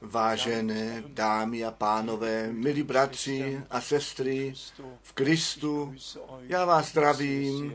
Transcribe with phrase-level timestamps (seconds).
[0.00, 4.54] Vážené dámy a pánové, milí bratři a sestry
[5.02, 5.94] v Kristu,
[6.40, 7.74] já vás zdravím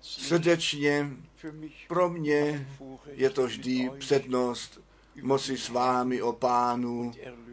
[0.00, 1.10] srdečně.
[1.88, 2.68] Pro mě
[3.12, 4.80] je to vždy přednost
[5.22, 7.12] moci s vámi o pánu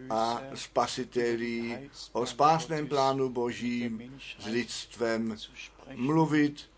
[0.10, 5.36] a spasiteli, o spásném plánu božím s lidstvem
[5.96, 6.70] mluvit.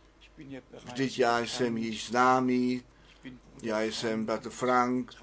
[0.84, 2.84] Vždyť já jsem již známý,
[3.64, 5.14] já jsem bratr Frank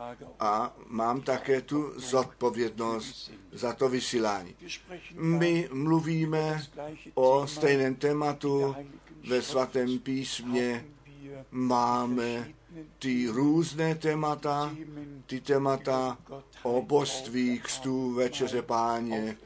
[0.40, 4.54] a mám také tu zodpovědnost za to vysílání.
[5.14, 6.62] My mluvíme
[7.14, 8.76] o stejném tématu
[9.28, 10.84] ve svatém písmě.
[11.50, 12.52] Máme
[12.98, 14.76] ty různé témata,
[15.26, 16.18] ty témata
[16.62, 19.36] o božství, kstu, večeře páně,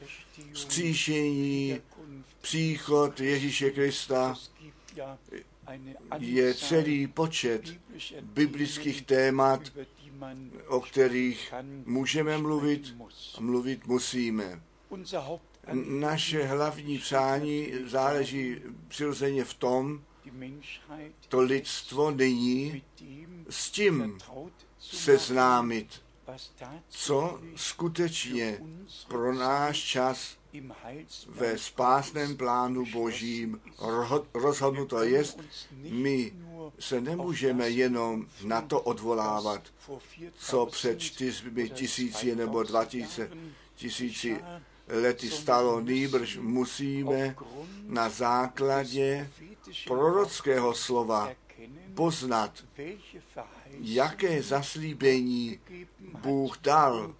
[0.53, 1.81] vzkříšení,
[2.41, 4.35] příchod Ježíše Krista,
[6.19, 7.61] je celý počet
[8.21, 9.61] biblických témat,
[10.67, 11.53] o kterých
[11.85, 12.95] můžeme mluvit
[13.39, 14.61] mluvit musíme.
[15.85, 20.03] Naše hlavní přání záleží přirozeně v tom,
[21.27, 22.83] to lidstvo nyní
[23.49, 24.17] s tím
[24.79, 26.01] seznámit,
[26.89, 28.59] co skutečně
[29.07, 30.37] pro náš čas
[31.27, 33.61] ve spásném plánu božím
[34.33, 35.23] rozhodnuto je,
[35.89, 36.33] my
[36.79, 39.61] se nemůžeme jenom na to odvolávat,
[40.35, 42.85] co před čtyřmi tisíci nebo dva
[43.75, 44.41] tisíci
[44.87, 47.35] lety stalo, nýbrž musíme
[47.87, 49.29] na základě
[49.87, 51.31] prorockého slova
[51.93, 52.63] poznat,
[53.79, 55.59] jaké zaslíbení
[56.21, 57.15] Bůh dal,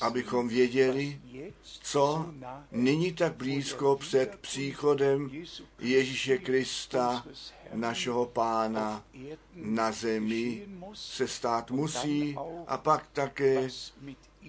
[0.00, 1.20] abychom věděli,
[1.62, 2.26] co
[2.72, 5.30] nyní tak blízko před příchodem
[5.78, 7.26] Ježíše Krista,
[7.72, 9.04] našeho pána
[9.54, 13.68] na zemi, se stát musí a pak také,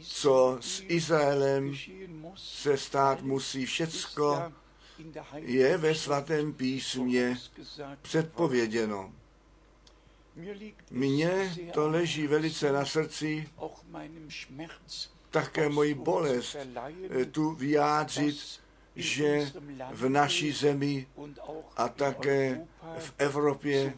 [0.02, 1.76] co s Izraelem
[2.36, 4.52] se stát musí všecko,
[5.36, 7.38] je ve svatém písmě
[8.02, 9.14] předpověděno.
[10.92, 13.50] Mně to leží velice na srdci,
[15.30, 18.38] také moji bolest eh, tu vyjádřit,
[18.96, 19.52] že
[19.92, 21.08] v naší zemi
[21.78, 22.68] a také
[22.98, 23.94] v Evropě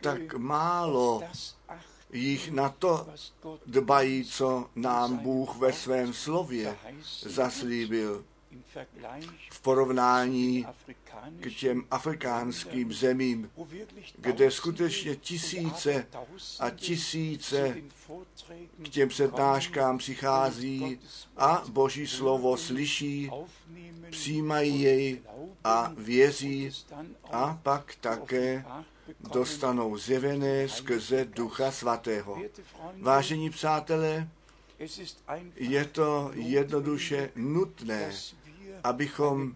[0.00, 1.22] tak málo
[2.12, 3.08] jich na to
[3.66, 6.76] dbají, co nám Bůh ve svém slově
[7.22, 8.24] zaslíbil
[9.50, 10.66] v porovnání
[11.40, 13.50] k těm afrikánským zemím,
[14.18, 16.06] kde skutečně tisíce
[16.60, 17.76] a tisíce
[18.82, 21.00] k těm přednáškám přichází
[21.36, 23.30] a Boží slovo slyší,
[24.10, 25.22] přijímají jej
[25.64, 26.70] a věří
[27.32, 28.64] a pak také
[29.32, 32.42] dostanou zjevené skrze Ducha Svatého.
[33.00, 34.28] Vážení přátelé,
[35.56, 38.12] je to jednoduše nutné,
[38.84, 39.54] abychom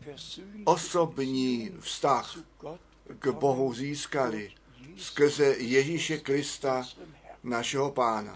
[0.65, 2.37] osobní vztah
[3.19, 4.53] k Bohu získali
[4.97, 6.83] skrze Ježíše Krista,
[7.45, 8.35] našeho Pána.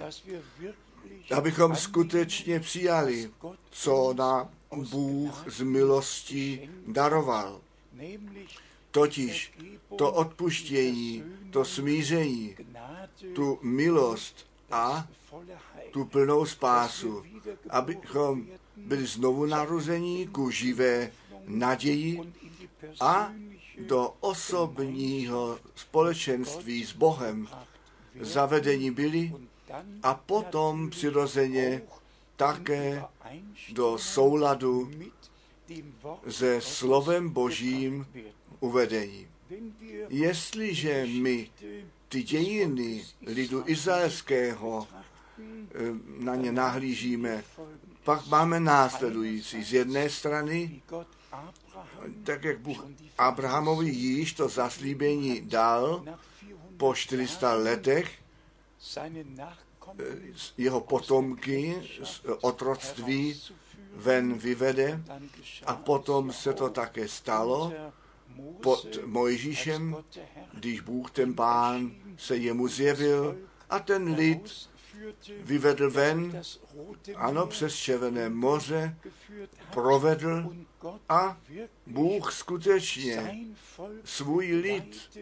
[1.37, 3.31] Abychom skutečně přijali,
[3.71, 4.51] co nám
[4.91, 7.61] Bůh z milosti daroval.
[8.91, 9.53] Totiž
[9.97, 12.57] to odpuštění, to smíření,
[13.35, 15.07] tu milost a
[15.91, 17.25] tu plnou spásu,
[17.71, 18.47] abychom
[18.87, 21.11] byli znovu narození ku živé
[21.47, 22.21] naději
[23.01, 23.33] a
[23.79, 27.49] do osobního společenství s Bohem
[28.21, 29.33] zavedení byli
[30.03, 31.83] a potom přirozeně
[32.37, 33.05] také
[33.73, 34.91] do souladu
[36.29, 38.07] se slovem Božím
[38.61, 39.29] uvedení.
[40.09, 41.51] Jestliže my
[42.09, 45.45] ty dějiny lidu izraelského eh,
[46.19, 47.45] na ně nahlížíme,
[48.09, 49.65] pak máme následující.
[49.65, 50.83] Z jedné strany,
[52.25, 52.87] tak jak Bůh
[53.19, 56.05] Abrahamovi již to zaslíbení dal
[56.77, 58.19] po 400 letech,
[58.97, 59.15] eh,
[60.57, 63.41] jeho potomky z otroctví
[63.95, 65.03] ven vyvede
[65.67, 67.73] a potom se to také stalo
[68.63, 69.97] pod Mojžíšem,
[70.55, 73.37] když Bůh ten pán se jemu zjevil
[73.71, 74.69] a ten lid
[75.41, 76.43] vyvedl ven,
[77.17, 78.97] ano, přes Červené moře,
[79.73, 80.55] provedl
[81.09, 81.41] a
[81.87, 83.47] Bůh skutečně
[84.05, 85.19] svůj lid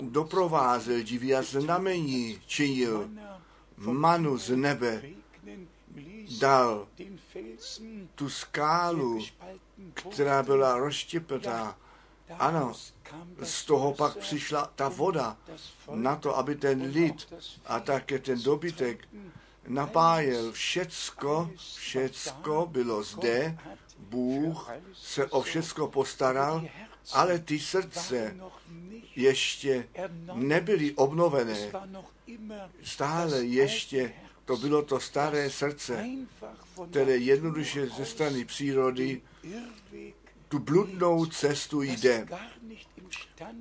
[0.00, 3.10] doprovázel divy a znamení, činil
[3.76, 5.02] manu z nebe,
[6.40, 6.88] dal
[8.14, 9.24] tu skálu,
[10.12, 11.78] která byla rozštěpetá.
[12.38, 12.72] Ano,
[13.42, 15.36] z toho pak přišla ta voda
[15.94, 17.34] na to, aby ten lid
[17.66, 19.08] a také ten dobytek
[19.68, 20.52] napájel.
[20.52, 23.58] Všecko, všecko bylo zde.
[23.98, 26.64] Bůh se o všecko postaral,
[27.12, 28.36] ale ty srdce
[29.16, 29.88] ještě
[30.34, 31.72] nebyly obnovené.
[32.82, 34.12] Stále ještě
[34.44, 36.06] to bylo to staré srdce,
[36.90, 39.22] které jednoduše ze strany přírody
[40.50, 42.26] tu bludnou cestu jde,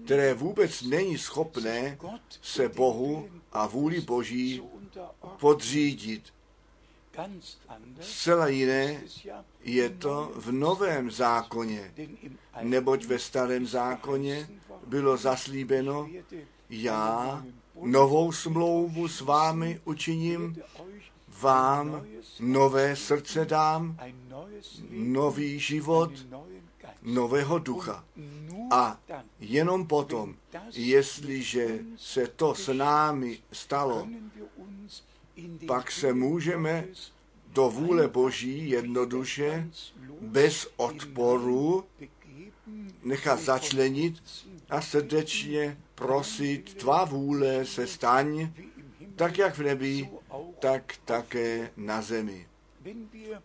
[0.05, 1.97] které vůbec není schopné
[2.41, 4.61] se Bohu a vůli Boží
[5.39, 6.23] podřídit.
[8.01, 9.01] Zcela jiné
[9.63, 11.93] je to v novém zákoně,
[12.61, 14.49] neboť ve starém zákoně
[14.87, 16.09] bylo zaslíbeno,
[16.69, 17.43] já
[17.81, 20.57] novou smlouvu s vámi učiním,
[21.27, 22.05] vám
[22.39, 23.97] nové srdce dám,
[24.89, 26.11] nový život,
[27.01, 28.05] nového ducha.
[28.71, 28.99] A
[29.39, 30.35] jenom potom,
[30.73, 34.07] jestliže se to s námi stalo,
[35.67, 36.85] pak se můžeme
[37.47, 39.69] do vůle Boží jednoduše,
[40.21, 41.85] bez odporu,
[43.03, 44.23] nechat začlenit
[44.69, 48.51] a srdečně prosit, tvá vůle se staň,
[49.15, 50.09] tak jak v nebi,
[50.59, 52.48] tak také na zemi.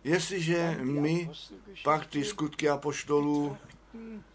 [0.03, 1.29] Jestliže my
[1.83, 3.57] pak ty skutky apoštolů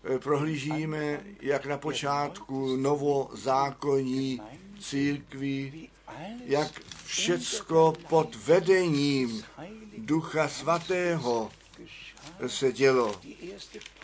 [0.05, 4.41] eh, prohlížíme, jak na počátku novozákonní
[4.81, 5.91] církví,
[6.45, 9.43] jak všecko pod vedením
[9.99, 11.51] Ducha Svatého
[12.47, 13.21] se dělo.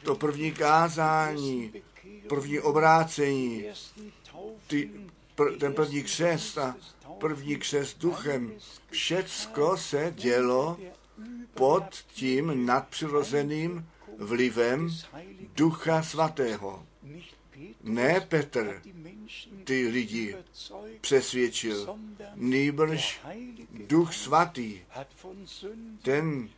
[0.02, 1.73] To první kázání,
[2.29, 3.64] první obrácení,
[4.67, 4.91] ty,
[5.35, 6.76] pr, ten první křest a
[7.19, 8.52] první křest duchem,
[8.91, 10.79] všecko se dělo
[11.56, 13.87] pod tím nadpřirozeným
[14.19, 14.91] vlivem
[15.55, 16.87] Ducha Svatého.
[17.82, 18.82] Ne Petr
[19.64, 20.37] ty lidi
[21.00, 21.97] přesvědčil,
[22.35, 23.20] nýbrž
[23.87, 24.81] Duch Svatý,
[26.03, 26.49] ten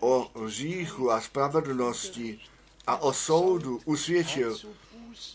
[0.00, 2.40] o říchu a spravedlnosti
[2.86, 4.56] a o soudu usvědčil,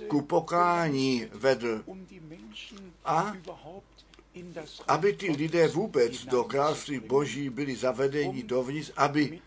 [0.07, 1.83] ku pokání vedl
[3.05, 3.33] a
[4.87, 9.41] aby ty lidé vůbec do království Boží byli zavedeni dovnitř, aby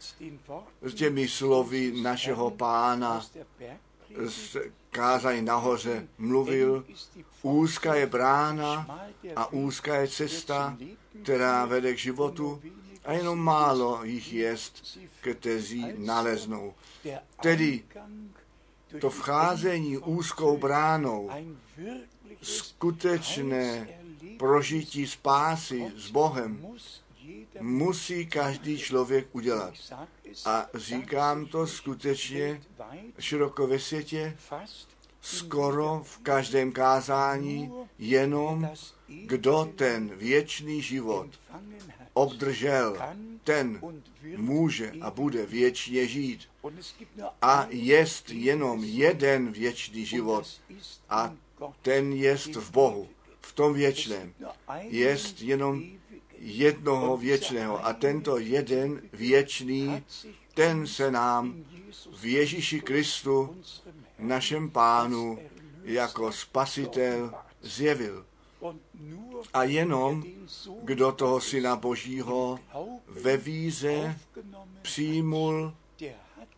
[0.82, 3.26] s těmi slovy našeho pána
[4.26, 4.56] z
[4.90, 6.84] kázání nahoře mluvil,
[7.42, 9.00] úzká je brána
[9.36, 10.76] a úzká je cesta,
[11.22, 12.62] která vede k životu
[13.04, 16.74] a jenom málo jich jest, kteří naleznou.
[17.42, 17.84] Tedy
[19.00, 21.30] to vcházení úzkou bránou,
[22.42, 23.88] skutečné
[24.38, 26.66] prožití spásy s Bohem
[27.60, 29.74] musí každý člověk udělat.
[30.44, 32.62] A říkám to skutečně
[33.18, 34.36] široko ve světě,
[35.20, 38.68] skoro v každém kázání, jenom
[39.08, 41.28] kdo ten věčný život
[42.14, 42.96] obdržel,
[43.44, 43.80] ten
[44.36, 46.40] může a bude věčně žít.
[47.42, 50.60] A jest jenom jeden věčný život
[51.08, 51.34] a
[51.82, 53.08] ten jest v Bohu,
[53.54, 54.34] tom věčném.
[54.80, 55.82] Jest jenom
[56.38, 60.02] jednoho věčného a tento jeden věčný,
[60.54, 61.64] ten se nám
[62.16, 63.56] v Ježíši Kristu,
[64.18, 65.38] našem pánu,
[65.82, 68.26] jako spasitel zjevil.
[69.52, 70.24] A jenom
[70.82, 72.58] kdo toho Syna Božího
[73.08, 74.18] ve víze
[74.82, 75.74] přijmul,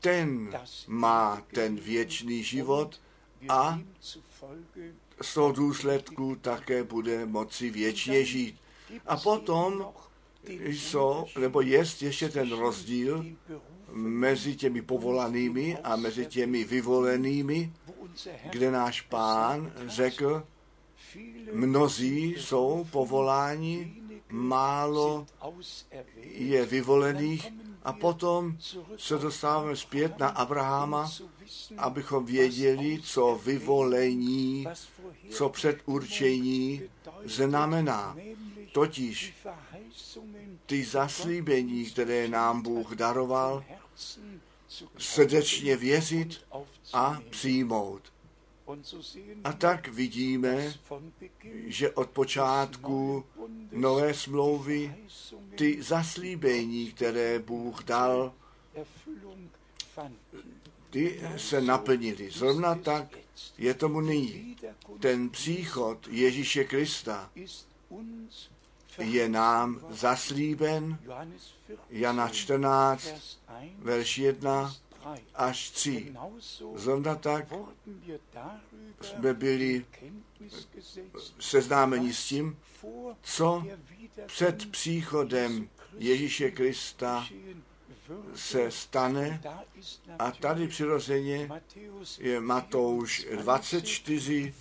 [0.01, 3.01] ten má ten věčný život
[3.49, 3.81] a
[5.21, 8.57] z toho důsledku také bude moci věčně žít.
[9.07, 9.87] A potom
[10.49, 13.27] jsou, nebo jest ještě ten rozdíl
[13.93, 17.73] mezi těmi povolanými a mezi těmi vyvolenými,
[18.51, 20.43] kde náš pán řekl,
[21.53, 25.27] mnozí jsou povoláni, málo
[26.23, 27.53] je vyvolených
[27.85, 28.57] a potom
[28.97, 31.11] se dostáváme zpět na Abrahama,
[31.79, 34.67] abychom věděli, co vyvolení,
[35.31, 36.83] co předurčení
[37.25, 38.17] znamená.
[38.73, 39.35] Totiž
[40.67, 43.65] ty zaslíbení, které nám Bůh daroval,
[44.99, 46.45] srdečně věřit
[46.93, 48.13] a přijmout.
[49.45, 50.75] A tak vidíme,
[51.67, 53.25] že od počátku
[53.73, 54.95] nové smlouvy
[55.57, 58.33] ty zaslíbení, které Bůh dal,
[60.97, 62.31] ty se naplnily.
[62.31, 63.19] Zrovna tak
[63.59, 64.57] je tomu nyní.
[65.01, 67.31] Ten příchod Ježíše Krista
[68.99, 70.99] je nám zaslíben.
[71.91, 73.15] Jana 14,
[73.79, 74.77] verš 1
[75.35, 76.15] až 3.
[76.75, 77.53] Zrovna tak
[79.01, 79.85] jsme byli
[81.39, 82.57] seznámeni s tím,
[83.23, 83.67] co
[84.27, 87.27] před příchodem Ježíše Krista
[88.35, 89.43] se stane
[90.19, 91.49] a tady přirozeně
[92.19, 94.55] je Matouš 24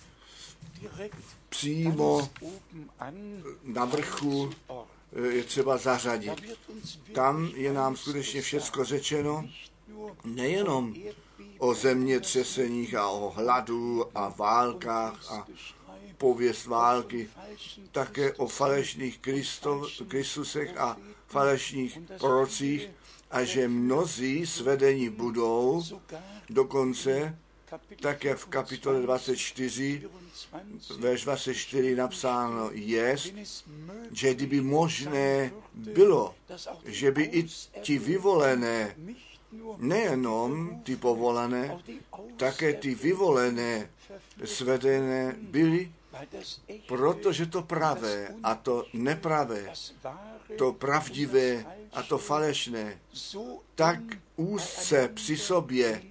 [1.48, 2.30] přímo
[3.62, 4.50] na vrchu
[5.30, 6.56] je třeba zařadit.
[7.14, 9.48] Tam je nám skutečně všecko řečeno,
[10.24, 10.94] nejenom
[11.58, 15.46] o zemětřeseních a o hladu a válkách a
[16.18, 17.28] pověst války,
[17.92, 19.20] také o falešných
[20.08, 22.90] Kristusech a falešných prorocích
[23.30, 25.82] a že mnozí svedení budou,
[26.50, 27.38] dokonce
[28.00, 30.02] tak jak v kapitole 24,
[30.98, 33.16] verš 24 napsáno je,
[34.12, 36.34] že kdyby možné bylo,
[36.84, 37.46] že by i
[37.80, 38.94] ti vyvolené,
[39.78, 41.78] nejenom ty povolané,
[42.36, 43.90] také ty vyvolené
[44.44, 45.92] svedené byly,
[46.86, 49.72] protože to pravé a to nepravé,
[50.58, 52.98] to pravdivé a to falešné,
[53.74, 54.00] tak
[54.36, 56.02] úzce při sobě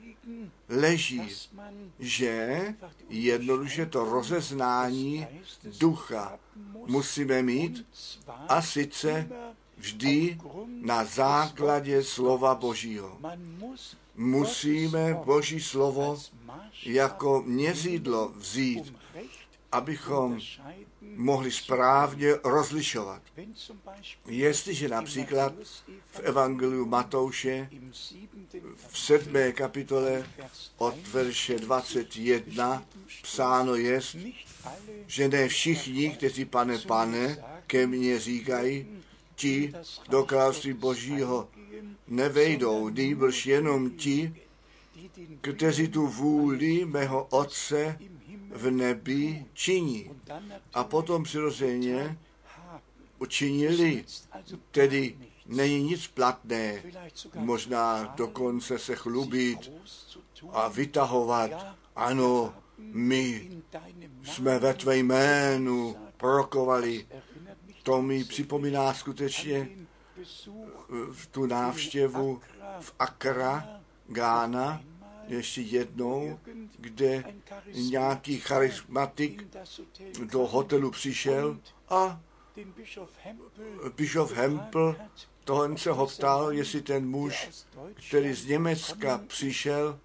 [0.70, 1.22] leží,
[2.00, 2.60] že
[3.10, 5.28] jednoduše to rozeznání
[5.80, 6.40] ducha
[6.86, 7.86] musíme mít
[8.50, 9.30] a sice
[9.78, 10.38] vždy
[10.82, 13.18] na základě slova Božího.
[14.16, 16.18] Musíme Boží slovo
[16.86, 18.94] jako mězidlo vzít,
[19.76, 20.40] abychom
[21.16, 23.22] mohli správně rozlišovat.
[24.26, 25.54] Jestliže například
[26.12, 27.70] v Evangeliu Matouše
[28.90, 30.26] v sedmé kapitole
[30.78, 32.84] od verše 21
[33.22, 34.00] psáno je,
[35.08, 38.88] že ne všichni, kteří pane, pane, ke mně říkají,
[39.36, 39.74] ti
[40.10, 41.50] do království Božího
[42.08, 44.36] nevejdou, nýbrž jenom ti,
[45.42, 48.00] kteří tu vůli mého Otce
[48.56, 50.12] v nebi činí.
[50.74, 52.18] A potom přirozeně
[53.20, 54.06] učinili,
[54.72, 56.84] tedy není nic platné,
[57.36, 59.72] možná dokonce se chlubit
[60.52, 61.52] a vytahovat.
[61.96, 63.50] Ano, my
[64.24, 67.08] jsme ve tvé jménu prorokovali.
[67.84, 69.70] To mi připomíná skutečně
[71.12, 72.42] v tu návštěvu
[72.80, 73.70] v Akra,
[74.08, 74.82] Gána,
[75.28, 76.40] ještě jednou,
[76.80, 77.24] kde
[77.74, 79.48] nějaký charismatik
[80.32, 82.22] do hotelu přišel a
[83.96, 84.96] bischof Hempel
[85.46, 87.50] toho se ho ptal, jestli ten muž,
[88.10, 90.00] který z Německa přišel,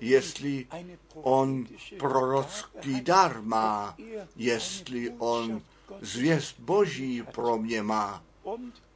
[0.00, 0.66] jestli
[1.14, 1.66] on
[1.98, 3.96] prorocký dar má,
[4.36, 5.62] jestli on
[6.00, 8.24] zvěst Boží pro mě má.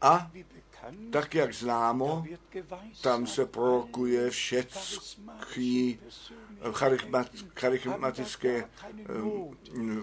[0.00, 0.30] A
[1.10, 2.24] tak, jak známo,
[3.02, 5.98] tam se prorokuje všechny
[7.54, 8.64] charismatické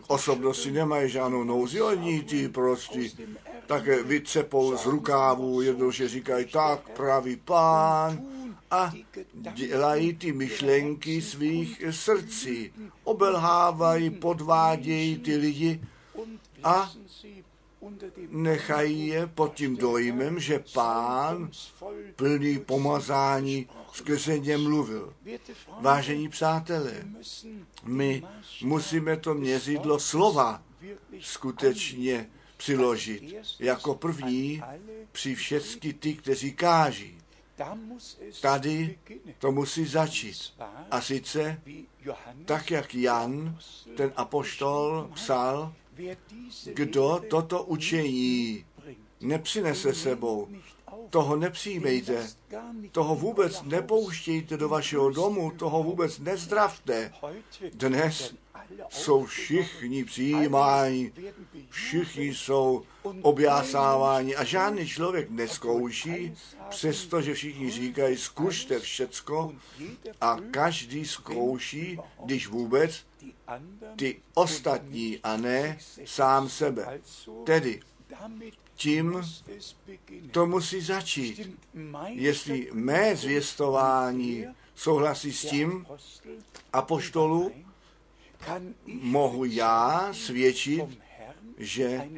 [0.07, 2.99] osobnosti nemají žádnou nouzi, oni ty prostě
[3.67, 8.21] také vycepou z rukávu, jednoduše říkají, tak praví pán,
[8.71, 8.93] a
[9.53, 12.73] dělají ty myšlenky svých srdcí.
[13.03, 15.81] Obelhávají, podvádějí ty lidi
[16.63, 16.91] a
[18.29, 21.51] nechají je pod tím dojmem, že pán
[22.15, 25.13] plný pomazání skrze ně mluvil.
[25.79, 27.03] Vážení přátelé,
[27.83, 28.23] my
[28.63, 30.63] musíme to mězidlo slova
[31.19, 34.61] skutečně přiložit jako první
[35.11, 37.17] při všecky ty, kteří káží.
[38.41, 38.99] Tady
[39.39, 40.53] to musí začít.
[40.91, 41.61] A sice,
[42.45, 43.57] tak jak Jan,
[43.97, 45.73] ten apoštol, psal,
[46.73, 48.65] kdo toto učení
[49.21, 50.47] nepřinese sebou,
[51.09, 52.27] toho nepřijmejte,
[52.91, 57.13] toho vůbec nepouštějte do vašeho domu, toho vůbec nezdravte.
[57.73, 58.33] Dnes
[58.89, 61.11] jsou všichni přijímáni,
[61.69, 62.83] všichni jsou
[63.21, 66.33] objásáváni a žádný člověk neskouší,
[66.69, 69.53] přestože všichni říkají, zkušte všecko
[70.21, 73.05] a každý zkouší, když vůbec,
[73.95, 77.01] ty ostatní a ne sám sebe.
[77.45, 77.81] Tedy
[78.75, 79.21] tím
[80.31, 81.57] to musí začít.
[82.07, 85.85] Jestli mé zvěstování souhlasí s tím
[86.73, 87.51] apoštolu,
[88.87, 90.99] mohu já svědčit,
[91.57, 92.09] že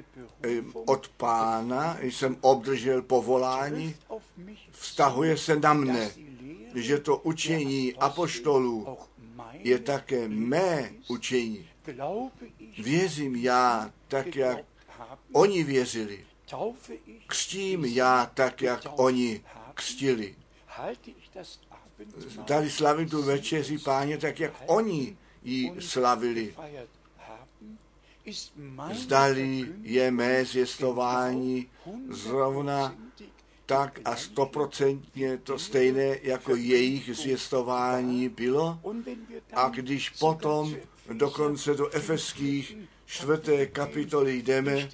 [0.74, 3.96] od pána jsem obdržel povolání,
[4.72, 6.12] vztahuje se na mne,
[6.76, 8.98] že to učení apoštolů
[9.66, 11.70] je také mé učení.
[12.78, 14.66] Věřím já tak, jak
[15.32, 16.26] oni věřili.
[17.28, 19.44] Křtím já tak, jak oni
[19.74, 20.36] křtili.
[22.46, 26.56] dali slavit tu večeři páně tak, jak oni ji slavili.
[28.94, 31.70] Zdali je mé zjistování
[32.10, 32.96] zrovna
[33.66, 38.80] tak a stoprocentně to stejné, jako jejich zjistování bylo.
[39.54, 40.76] A když potom
[41.14, 44.90] dokonce do efeských čtvrté kapitoly jdeme,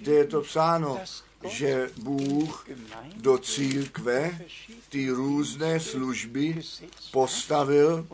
[0.00, 1.00] kde je to psáno,
[1.44, 2.68] že Bůh
[3.16, 4.38] do církve
[4.88, 6.60] ty různé služby
[7.12, 8.06] postavil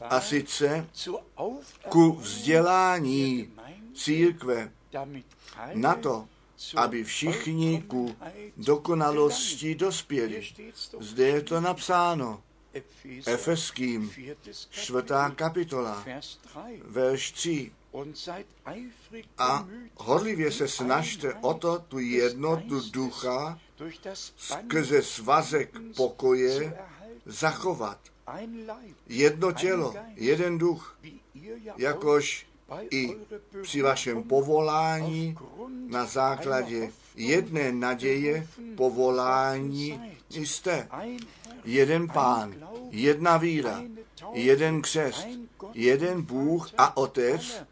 [0.00, 0.86] a sice
[1.88, 3.50] ku vzdělání
[3.94, 4.72] církve
[5.74, 6.28] na to,
[6.76, 8.16] aby všichni ku
[8.56, 10.48] dokonalosti dospěli.
[11.00, 12.42] Zde je to napsáno.
[13.26, 14.10] Efeským,
[14.70, 16.04] čtvrtá kapitola,
[16.84, 17.72] verš 3.
[19.38, 23.58] A horlivě se snažte o to tu jednotu ducha
[24.36, 26.78] skrze svazek pokoje
[27.26, 27.98] zachovat.
[29.06, 30.98] Jedno tělo, jeden duch,
[31.76, 32.46] jakož
[32.90, 33.16] i
[33.62, 35.36] při vašem povolání
[35.88, 38.46] na základě jedné naděje
[38.76, 40.88] povolání jste.
[41.64, 42.54] Jeden pán,
[42.90, 43.82] jedna víra,
[44.32, 45.26] jeden křest,
[45.74, 47.62] jeden Bůh a Otec,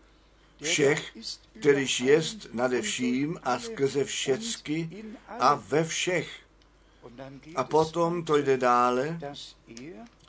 [0.62, 1.16] všech,
[1.60, 6.28] kterýž jest nade vším a skrze všecky a ve všech.
[7.56, 9.20] A potom to jde dále,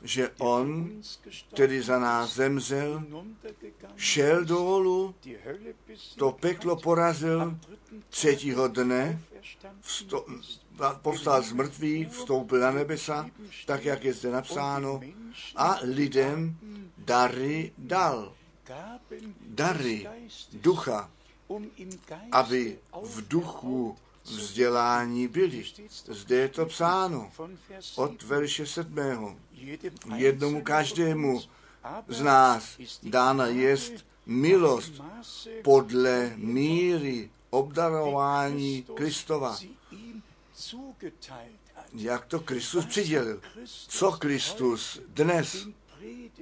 [0.02, 0.90] že on,
[1.54, 3.04] který za nás zemřel,
[3.96, 5.14] šel dolů,
[6.16, 7.58] to peklo porazil
[8.08, 9.20] třetího dne,
[9.80, 10.26] vsto,
[11.02, 13.30] povstal z mrtvých, vstoupil na nebesa,
[13.66, 15.00] tak jak je zde napsáno,
[15.56, 16.56] a lidem
[16.98, 18.32] dary dal.
[19.40, 20.08] Dary
[20.52, 21.10] ducha,
[22.32, 25.64] aby v duchu vzdělání byli.
[26.08, 27.32] Zde je to psáno
[27.96, 29.36] od verše sedmého.
[30.16, 31.42] Jednomu každému
[32.08, 33.92] z nás dána jest
[34.26, 34.92] milost
[35.62, 39.58] podle míry obdarování Kristova.
[41.94, 43.40] Jak to Kristus přidělil?
[43.88, 45.68] Co Kristus dnes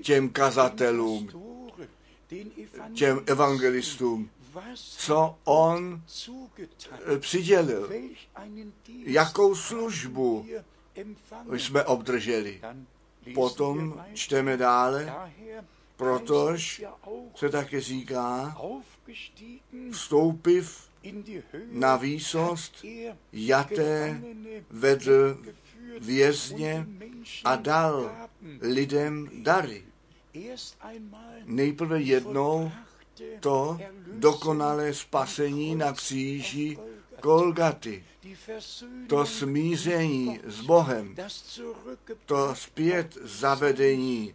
[0.02, 1.29] těm kazatelům,
[2.94, 4.31] těm evangelistům,
[4.75, 6.03] co on
[7.18, 7.90] přidělil,
[9.05, 10.47] jakou službu
[11.53, 12.61] jsme obdrželi.
[13.35, 15.31] Potom čteme dále,
[15.97, 16.87] protože
[17.35, 18.57] se také říká,
[19.92, 20.88] vstoupiv
[21.71, 22.85] na výsost,
[23.33, 24.23] jaté
[24.71, 25.38] vedl
[26.01, 26.87] vězně
[27.44, 28.11] a dal
[28.61, 29.85] lidem dary.
[31.44, 32.73] Nejprve jednou
[33.40, 33.78] to
[34.12, 36.78] dokonalé spasení na kříži
[37.22, 38.04] Golgaty,
[39.07, 41.16] to smíření s Bohem,
[42.26, 44.35] to zpět zavedení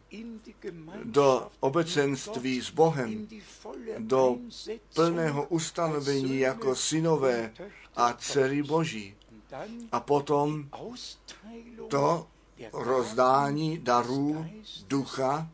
[1.03, 3.27] do obecenství s Bohem,
[3.99, 4.37] do
[4.93, 7.53] plného ustanovení jako synové
[7.95, 9.15] a dcery Boží.
[9.91, 10.69] A potom
[11.87, 12.27] to
[12.73, 14.45] rozdání darů
[14.87, 15.49] ducha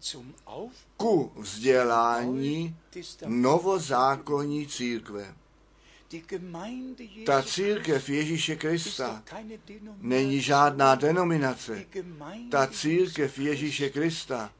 [0.97, 2.75] ku vzdělání
[3.27, 5.35] novozákonní církve.
[7.25, 9.23] Ta církev Ježíše Krista
[9.97, 11.85] není žádná denominace.
[12.51, 14.51] Ta církev Ježíše Krista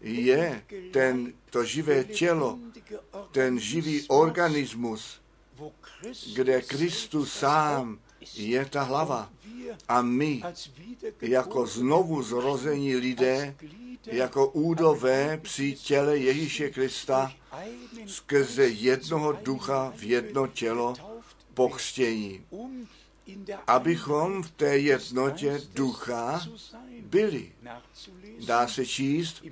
[0.00, 2.58] je ten, to živé tělo,
[3.32, 5.20] ten živý organismus,
[6.34, 7.98] kde Kristus sám
[8.34, 9.30] je ta hlava.
[9.88, 10.42] A my,
[11.22, 13.56] jako znovu zrození lidé,
[14.06, 17.32] jako údové při těle Ježíše Krista,
[18.06, 20.94] skrze jednoho ducha v jedno tělo
[21.54, 22.44] pochstění,
[23.66, 26.46] abychom v té jednotě ducha
[27.00, 27.52] byli.
[28.46, 29.44] Dá se číst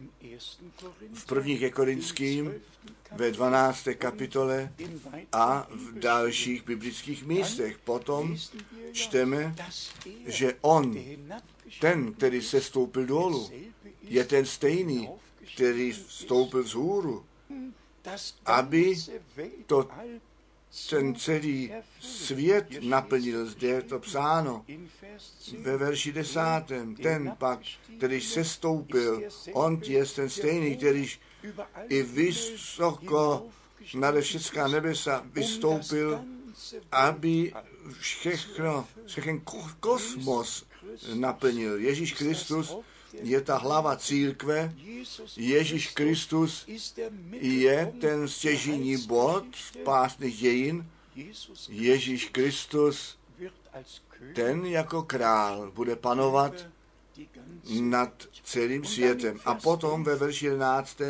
[1.15, 2.55] v prvních ke Korinským
[3.13, 3.89] ve 12.
[3.99, 4.73] kapitole
[5.33, 7.79] a v dalších biblických místech.
[7.79, 8.37] Potom
[8.93, 9.55] čteme,
[10.27, 10.99] že on,
[11.81, 13.51] ten, který se stoupil dolů,
[14.03, 15.09] je ten stejný,
[15.55, 17.25] který vstoupil z hůru,
[18.47, 18.97] aby
[19.67, 19.89] to
[20.91, 24.65] ten celý svět naplnil, zde je to psáno
[25.59, 26.95] ve verši desátém.
[26.95, 27.61] Ten pak,
[27.97, 31.09] který se stoupil, on je ten stejný, který
[31.89, 33.47] i vysoko
[33.95, 36.25] nade všecká nebesa vystoupil,
[36.93, 37.53] aby
[38.01, 39.41] všechno, všechen
[39.81, 40.65] kosmos
[41.15, 41.79] naplnil.
[41.79, 42.77] Ježíš Kristus
[43.13, 44.75] je ta hlava církve,
[45.37, 46.65] Ježíš Kristus
[47.33, 50.87] je ten stěžení bod spásných dějin,
[51.69, 53.19] Ježíš Kristus
[54.35, 56.67] ten jako král bude panovat
[57.81, 59.41] nad celým světem.
[59.45, 61.01] A potom ve verši 11.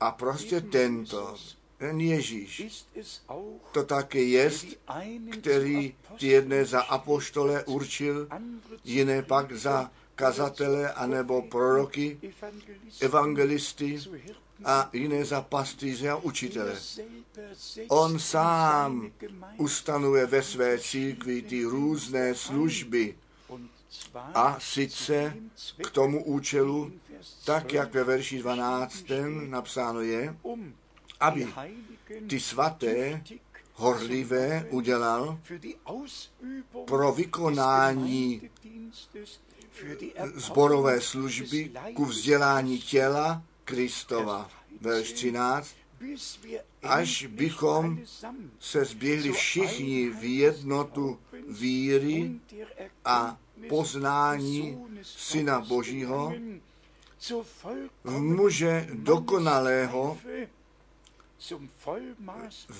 [0.00, 1.36] A prostě tento,
[1.78, 2.86] ten Ježíš,
[3.72, 4.66] to také jest,
[5.32, 8.28] který ty jedné za apoštole určil,
[8.84, 12.18] jiné pak za kazatele anebo proroky,
[13.00, 14.00] evangelisty
[14.64, 16.76] a jiné za pastýře a učitele.
[17.88, 19.12] On sám
[19.56, 23.14] ustanuje ve své církvi ty různé služby
[24.34, 25.36] a sice
[25.84, 26.92] k tomu účelu,
[27.44, 29.04] tak jak ve verši 12.
[29.48, 30.36] napsáno je,
[31.20, 31.48] aby
[32.28, 33.22] ty svaté
[33.74, 35.38] horlivé udělal
[36.84, 38.50] pro vykonání
[40.34, 44.50] zborové služby ku vzdělání těla Kristova.
[44.80, 45.76] Verš 13.
[46.82, 47.98] Až bychom
[48.58, 52.30] se zběhli všichni v jednotu víry
[53.04, 56.34] a poznání Syna Božího,
[58.04, 60.18] v muže dokonalého,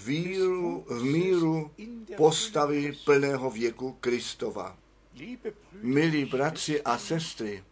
[0.05, 1.71] víru, v míru
[2.17, 4.77] postavy plného věku Kristova.
[5.83, 7.65] Milí bratři a sestry,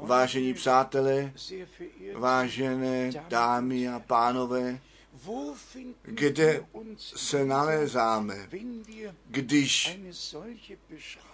[0.00, 1.32] vážení přátelé,
[2.14, 4.80] vážené dámy a pánové,
[6.02, 8.48] kde se nalézáme,
[9.26, 10.00] když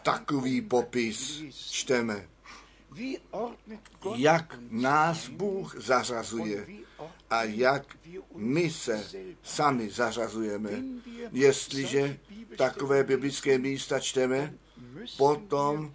[0.02, 2.28] takový popis čteme.
[4.16, 6.66] Jak nás Bůh zařazuje
[7.30, 7.96] a jak
[8.34, 9.04] my se
[9.42, 10.70] sami zařazujeme.
[11.32, 12.18] Jestliže
[12.56, 14.54] takové biblické místa čteme,
[15.16, 15.94] potom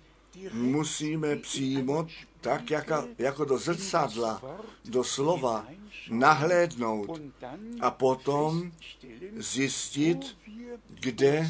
[0.53, 2.09] musíme přijmout
[2.41, 4.41] tak jako, jako do zrcadla,
[4.85, 5.67] do slova,
[6.09, 7.21] nahlédnout
[7.81, 8.71] a potom
[9.37, 10.37] zjistit,
[10.87, 11.49] kde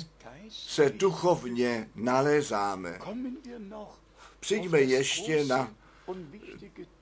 [0.49, 2.99] se duchovně nalézáme.
[4.39, 5.71] Přijďme ještě na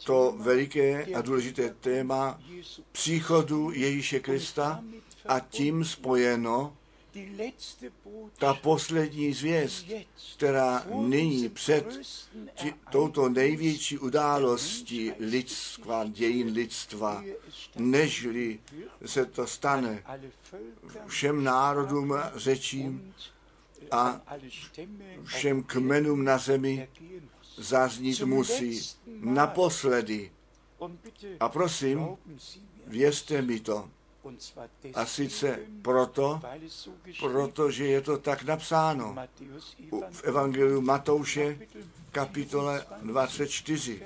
[0.03, 2.39] to veliké a důležité téma
[2.91, 4.83] příchodu Ježíše Krista
[5.25, 6.77] a tím spojeno
[8.37, 9.85] ta poslední zvěst,
[10.35, 11.99] která nyní před
[12.53, 17.23] tí, touto největší událostí lidstva, dějin lidstva,
[17.75, 18.59] nežli
[19.05, 20.03] se to stane
[21.07, 23.13] všem národům, řečím
[23.91, 24.21] a
[25.23, 26.89] všem kmenům na zemi
[27.57, 30.31] zaznít musí naposledy.
[31.39, 32.07] A prosím,
[32.87, 33.89] věřte mi to.
[34.93, 36.41] A sice proto,
[37.19, 39.15] protože je to tak napsáno
[40.11, 41.59] v Evangeliu Matouše,
[42.11, 44.01] kapitole 24,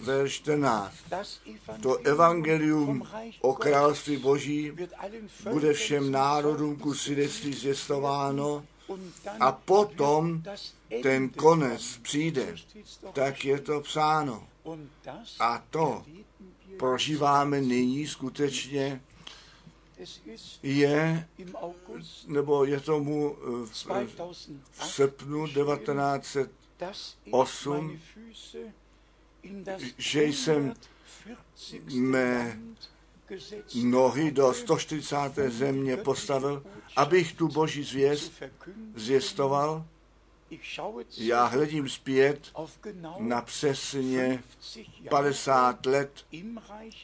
[0.00, 0.94] verš 14.
[1.82, 3.08] To evangelium
[3.40, 4.72] o království Boží
[5.50, 8.64] bude všem národům ku svědectví zvěstováno
[9.40, 10.42] a potom
[11.02, 12.54] ten konec přijde.
[13.12, 14.46] Tak je to psáno.
[15.40, 16.04] A to
[16.78, 19.00] prožíváme nyní skutečně
[20.62, 21.28] je,
[22.26, 23.86] nebo je tomu v,
[24.70, 28.00] v srpnu 1908,
[29.98, 30.74] že jsem
[31.92, 32.60] mé
[33.84, 35.16] nohy do 140.
[35.48, 36.64] země postavil,
[36.96, 38.42] abych tu boží zvěst
[38.94, 39.84] zvěstoval.
[41.16, 42.52] Já hledím zpět
[43.18, 44.42] na přesně
[45.10, 46.12] 50 let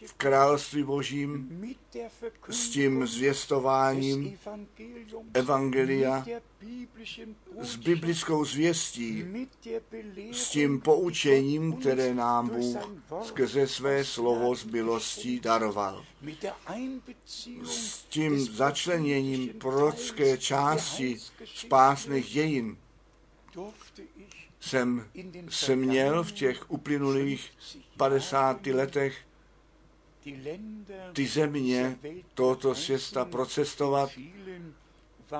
[0.06, 1.48] v království božím
[2.48, 4.38] s tím zvěstováním
[5.34, 6.24] Evangelia,
[7.60, 9.24] s biblickou zvěstí,
[10.32, 12.76] s tím poučením, které nám Bůh
[13.22, 16.04] skrze své slovo z milostí daroval.
[17.64, 22.76] S tím začleněním prorocké části spásných dějin
[24.60, 25.08] jsem
[25.48, 27.52] se měl v těch uplynulých
[27.96, 29.18] 50 letech
[31.12, 31.98] ty země
[32.34, 34.10] tohoto světa procestovat.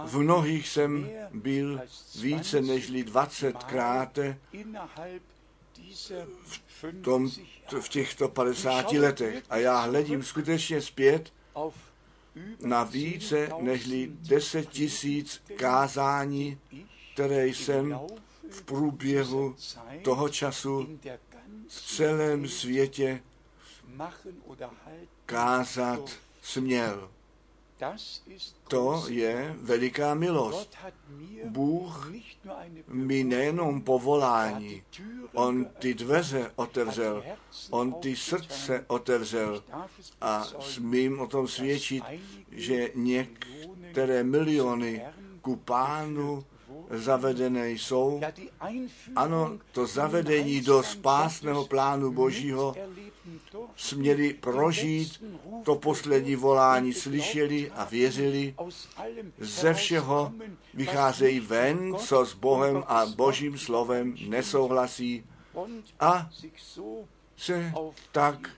[0.07, 1.81] V mnohých jsem byl
[2.21, 4.19] více než 20 krát
[6.67, 7.31] v, tom,
[7.81, 9.45] v těchto 50 letech.
[9.51, 11.33] A já hledím skutečně zpět
[12.61, 16.59] na více než 10 tisíc kázání,
[17.15, 18.01] které jsem
[18.51, 19.57] v průběhu
[20.03, 20.99] toho času
[21.69, 23.23] v celém světě
[25.27, 26.11] kázat
[26.43, 27.11] směl.
[28.69, 30.77] To je veliká milost.
[31.45, 32.13] Bůh
[32.89, 34.83] mi nejenom povolání,
[35.33, 37.25] On ty dveře otevřel,
[37.71, 39.65] On ty srdce otevřel
[40.21, 42.05] a smím o tom svědčit,
[42.51, 45.03] že některé miliony
[45.41, 46.45] ku pánu
[46.93, 48.21] zavedené jsou.
[49.17, 52.75] Ano, to zavedení do spásného plánu Božího
[53.77, 55.25] směli prožít,
[55.65, 58.55] to poslední volání slyšeli a věřili.
[59.39, 60.33] Ze všeho
[60.75, 65.25] vycházejí ven, co s Bohem a Božím slovem nesouhlasí
[66.01, 66.31] a
[67.37, 67.73] se
[68.13, 68.51] tak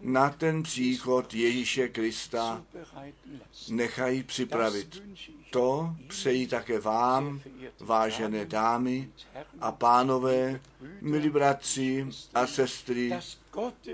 [0.00, 2.62] na ten příchod Ježíše Krista
[3.68, 5.02] nechají připravit.
[5.50, 7.40] To přejí také vám,
[7.80, 9.08] vážené dámy
[9.60, 10.60] a pánové,
[11.00, 13.12] milí bratři a sestry,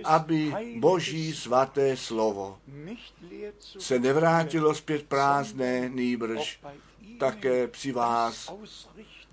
[0.04, 2.58] aby Boží svaté slovo
[3.78, 6.60] se nevrátilo zpět prázdné, nýbrž
[7.18, 8.52] také při vás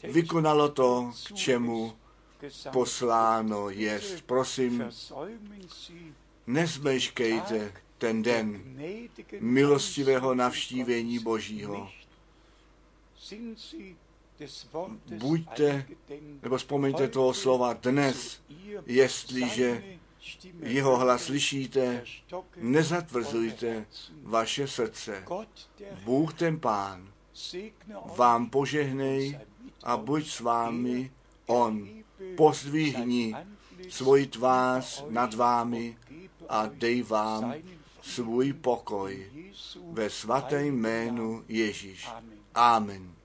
[0.03, 1.93] vykonalo to, k čemu
[2.71, 4.21] posláno jest.
[4.21, 4.83] Prosím,
[6.47, 8.61] nezmeškejte ten den
[9.39, 11.89] milostivého navštívení Božího.
[15.17, 15.85] Buďte,
[16.43, 18.41] nebo vzpomeňte toho slova dnes,
[18.85, 19.83] jestliže
[20.61, 22.05] jeho hlas slyšíte,
[22.57, 23.85] nezatvrzujte
[24.23, 25.25] vaše srdce.
[26.03, 27.13] Bůh ten Pán
[28.15, 29.39] vám požehnej
[29.83, 31.11] a buď s vámi
[31.45, 31.97] On
[32.37, 33.35] pozdvihni
[33.89, 35.97] svoji tvář nad vámi
[36.49, 37.53] a dej vám
[38.01, 39.31] svůj pokoj
[39.91, 42.09] ve svatém jménu Ježíš.
[42.55, 43.17] Amen.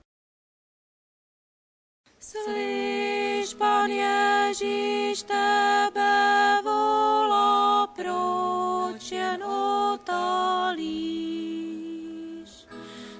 [2.19, 10.83] Slyš, Pan Ježíš, tebe volá, proč jen otálíš?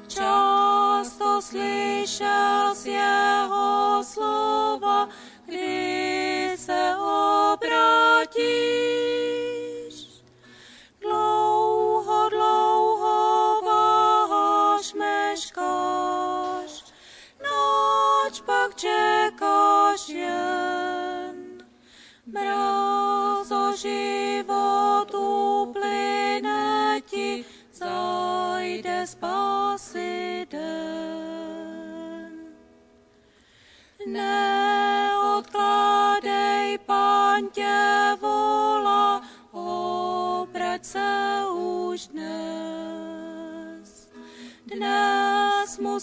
[0.08, 3.73] Často slyšel z jeho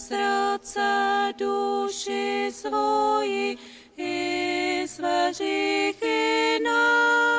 [0.00, 3.58] Srdce duši svoji
[3.96, 7.29] i své říchy nás.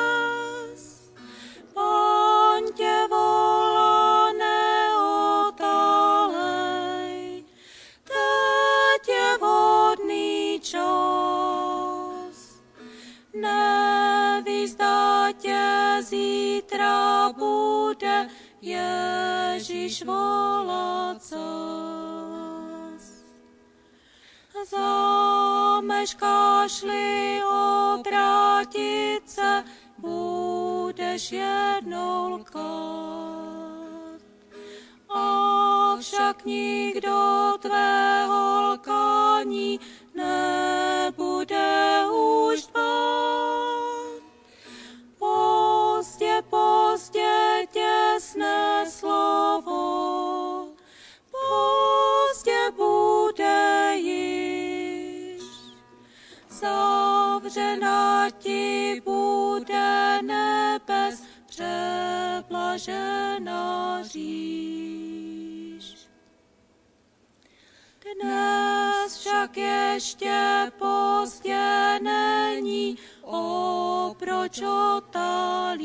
[26.62, 27.42] Zameškáš-li
[27.98, 29.64] obrátit se,
[29.98, 34.22] budeš jednou lkát.
[35.08, 37.11] Avšak nikdo
[56.62, 62.82] Zavřena ti bude nebes, přeblažena
[64.02, 65.96] říš.
[68.14, 74.60] Dnes však ještě pozdě není, o proč
[74.96, 75.82] otálíš.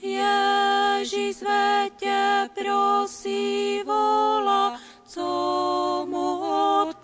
[0.00, 6.40] Ježíš své tě prosí, volá, co mu
[6.82, 6.99] odpovíš.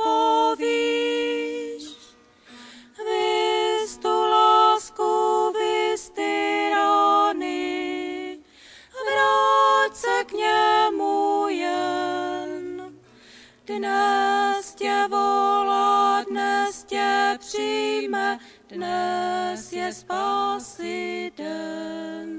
[13.78, 22.35] Dnes tě volá, dnes tě přijme, dnes je spásy den.